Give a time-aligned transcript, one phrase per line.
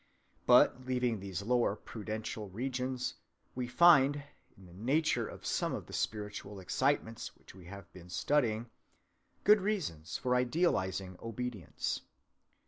[0.47, 3.13] But, leaving these lower prudential regions,
[3.53, 4.23] we find,
[4.57, 8.71] in the nature of some of the spiritual excitements which we have been studying,
[9.43, 12.01] good reasons for idealizing obedience.